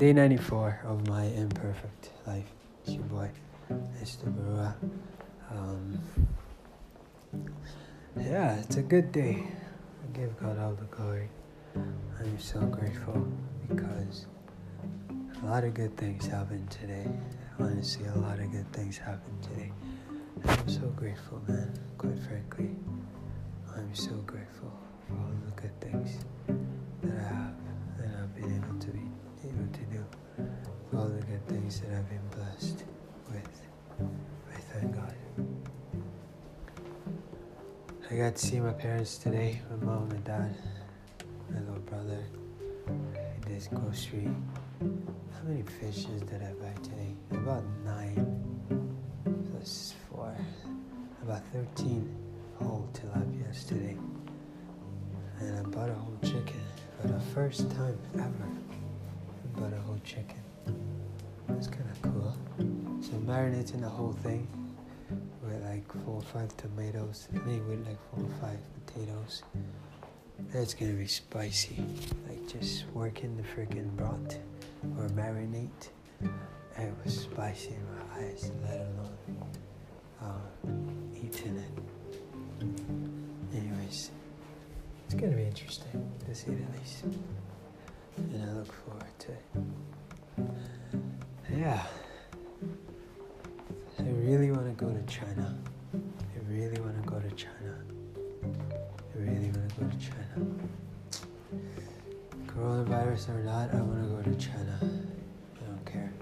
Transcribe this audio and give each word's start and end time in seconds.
day 0.00 0.14
94 0.14 0.80
of 0.86 1.06
my 1.08 1.24
imperfect 1.24 2.08
life. 2.26 2.46
It's 2.82 2.94
your 2.94 3.04
boy, 3.04 3.30
Mr. 4.02 4.32
Barua. 4.34 4.74
Um, 5.50 6.00
yeah, 8.16 8.60
it's 8.60 8.76
a 8.76 8.82
good 8.82 9.12
day. 9.12 9.42
I 10.02 10.16
give 10.16 10.34
God 10.40 10.58
all 10.58 10.72
the 10.72 10.86
glory. 10.86 11.28
I'm 11.76 12.38
so 12.38 12.60
grateful 12.60 13.28
because 13.68 14.24
a 15.42 15.46
lot 15.46 15.64
of 15.64 15.74
good 15.74 15.94
things 15.98 16.26
happened 16.26 16.70
today. 16.70 17.06
Honestly, 17.58 18.06
a 18.06 18.14
lot 18.20 18.38
of 18.38 18.50
good 18.50 18.72
things 18.72 18.96
happened 18.96 19.42
today. 19.42 19.70
I'm 20.46 20.66
so 20.66 20.86
grateful, 20.96 21.42
man. 21.46 21.78
Quite 21.98 22.18
frankly, 22.20 22.70
I'm 23.76 23.94
so 23.94 24.14
grateful 24.24 24.72
for 25.06 25.12
all 25.12 25.32
the 25.44 25.60
good 25.60 25.78
things 25.78 26.24
that 27.02 27.18
I 27.18 27.34
have 27.34 27.59
all 31.00 31.08
the 31.08 31.22
good 31.22 31.46
things 31.48 31.80
that 31.80 31.96
I've 31.96 32.08
been 32.10 32.28
blessed 32.36 32.84
with. 33.30 33.62
I 34.52 34.58
thank 34.72 34.94
oh 34.94 35.00
God. 35.00 35.14
I 38.10 38.16
got 38.16 38.36
to 38.36 38.46
see 38.46 38.60
my 38.60 38.72
parents 38.72 39.16
today, 39.16 39.62
my 39.70 39.76
mom 39.86 40.10
and 40.10 40.22
dad, 40.24 40.54
my 41.50 41.60
little 41.60 41.80
brother. 41.80 42.22
I 42.86 43.48
did 43.48 43.66
grocery. 43.70 44.28
How 44.80 45.42
many 45.44 45.62
fishes 45.62 46.20
did 46.20 46.42
I 46.42 46.52
buy 46.52 46.74
today? 46.82 47.14
About 47.30 47.64
nine 47.82 48.94
plus 49.50 49.94
four. 50.10 50.36
About 51.22 51.42
13 51.54 52.14
whole 52.58 52.86
tilapias 52.92 53.66
today. 53.66 53.96
And 55.38 55.60
I 55.60 55.62
bought 55.62 55.88
a 55.88 55.94
whole 55.94 56.18
chicken 56.22 56.60
for 57.00 57.08
the 57.08 57.20
first 57.32 57.70
time 57.70 57.98
ever. 58.16 58.50
I 58.50 59.60
bought 59.60 59.72
a 59.72 59.80
whole 59.80 60.00
chicken. 60.04 60.36
It's 61.50 61.66
kind 61.66 61.88
of 61.90 62.02
cool. 62.02 62.34
So 63.02 63.12
marinating 63.26 63.80
the 63.80 63.88
whole 63.88 64.12
thing 64.12 64.46
with 65.42 65.62
like 65.64 65.90
four 66.04 66.16
or 66.16 66.22
five 66.22 66.56
tomatoes, 66.56 67.28
maybe 67.46 67.60
with 67.60 67.86
like 67.86 67.98
four 68.14 68.24
or 68.24 68.34
five 68.40 68.58
potatoes. 68.86 69.42
That's 70.52 70.74
gonna 70.74 70.92
be 70.92 71.06
spicy. 71.06 71.84
Like 72.28 72.46
just 72.48 72.84
working 72.94 73.36
the 73.36 73.42
freaking 73.42 73.90
broth 73.96 74.38
or 74.98 75.08
marinate. 75.10 75.88
It 76.78 76.92
was 77.04 77.20
spicy 77.20 77.74
in 77.74 77.84
my 77.94 78.24
eyes, 78.24 78.50
let 78.64 78.80
alone 78.80 79.16
um, 80.22 81.10
eating 81.14 81.56
it. 81.56 83.56
Anyways, 83.56 84.10
it's 85.06 85.14
gonna 85.14 85.36
be 85.36 85.44
interesting 85.44 86.10
to 86.26 86.34
see 86.34 86.52
the 86.52 86.78
least. 86.78 87.04
And 88.16 88.50
I 88.50 88.52
look 88.54 88.72
forward 88.72 89.18
to 89.20 89.32
it. 89.32 89.44
Yeah. 91.52 91.82
I 93.98 94.02
really 94.02 94.50
want 94.50 94.66
to 94.66 94.84
go 94.84 94.92
to 94.92 95.02
China. 95.06 95.56
I 95.94 95.98
really 96.48 96.80
want 96.80 97.02
to 97.02 97.08
go 97.08 97.18
to 97.20 97.30
China. 97.34 97.74
I 98.44 99.18
really 99.18 99.50
want 99.50 99.68
to 99.68 99.80
go 99.80 99.86
to 99.88 99.98
China. 99.98 100.46
Coronavirus 102.46 103.28
or 103.30 103.42
not, 103.44 103.74
I 103.74 103.80
want 103.80 104.02
to 104.02 104.08
go 104.08 104.22
to 104.22 104.36
China. 104.38 104.78
I 104.80 105.66
don't 105.66 105.84
care. 105.84 106.12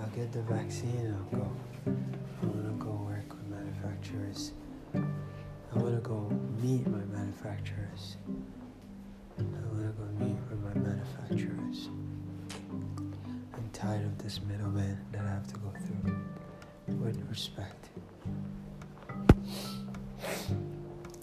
I'll 0.00 0.08
get 0.10 0.32
the 0.32 0.42
vaccine 0.42 0.96
and 0.96 1.14
I'll 1.16 1.38
go. 1.40 1.50
I 1.86 2.46
want 2.46 2.78
to 2.78 2.84
go 2.84 2.90
work 2.90 3.28
with 3.28 3.46
manufacturers. 3.48 4.52
I 4.94 5.78
want 5.78 5.94
to 5.94 6.00
go 6.08 6.30
meet 6.60 6.86
my 6.86 7.04
manufacturers. 7.16 8.16
I 9.38 9.42
want 9.42 9.82
to 9.82 9.92
go 9.98 10.24
meet 10.24 10.36
with 10.50 10.60
my 10.62 10.74
manufacturers. 10.80 11.88
Tired 13.86 14.04
of 14.04 14.18
this 14.18 14.40
middleman 14.42 14.98
that 15.12 15.20
I 15.20 15.28
have 15.28 15.46
to 15.46 15.54
go 15.60 15.70
through. 15.70 16.16
With 16.96 17.24
respect. 17.30 17.88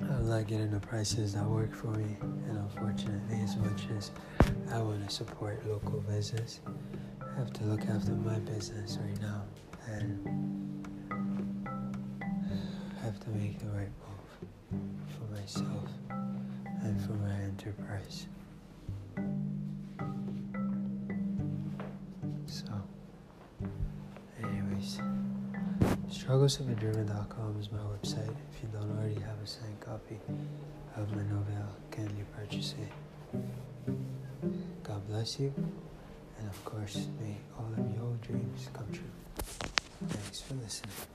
I'm 0.00 0.28
not 0.28 0.46
getting 0.46 0.70
the 0.70 0.78
prices 0.78 1.34
that 1.34 1.44
work 1.44 1.74
for 1.74 1.88
me, 1.88 2.16
and 2.20 2.56
unfortunately, 2.56 3.40
as 3.42 3.56
much 3.56 3.88
as 3.98 4.12
I 4.70 4.78
want 4.78 5.04
to 5.04 5.12
support 5.12 5.66
local 5.66 5.98
business, 6.02 6.60
I 7.20 7.38
have 7.40 7.52
to 7.54 7.64
look 7.64 7.88
after 7.88 8.12
my 8.12 8.38
business 8.38 8.98
right 9.02 9.20
now, 9.20 9.42
and 9.88 10.86
I 12.22 13.04
have 13.04 13.18
to 13.18 13.30
make 13.30 13.58
the 13.58 13.66
right 13.70 13.90
move 14.70 14.90
for 15.18 15.24
myself 15.34 15.88
and 16.84 17.02
for 17.04 17.14
my 17.14 17.34
enterprise. 17.34 18.28
strugglesofadreamer.com 26.24 27.56
is 27.60 27.70
my 27.70 27.78
website. 27.78 28.34
If 28.50 28.62
you 28.62 28.68
don't 28.72 28.90
already 28.96 29.20
have 29.20 29.36
a 29.42 29.46
signed 29.46 29.78
copy 29.80 30.18
of 30.96 31.14
my 31.14 31.22
novel, 31.24 31.68
can 31.90 32.08
you 32.16 32.24
purchase 32.34 32.74
it. 32.80 33.92
God 34.82 35.06
bless 35.08 35.38
you, 35.38 35.52
and 36.38 36.48
of 36.48 36.64
course, 36.64 37.08
may 37.20 37.36
all 37.58 37.70
of 37.76 37.94
your 37.94 38.14
dreams 38.22 38.70
come 38.72 38.86
true. 38.90 39.02
Thanks 40.08 40.40
for 40.40 40.54
listening. 40.54 41.13